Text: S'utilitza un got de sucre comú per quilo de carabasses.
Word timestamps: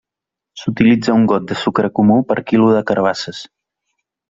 S'utilitza 0.61 1.17
un 1.17 1.27
got 1.33 1.45
de 1.51 1.59
sucre 1.65 1.91
comú 2.01 2.17
per 2.33 2.39
quilo 2.49 2.73
de 2.79 2.83
carabasses. 2.91 3.45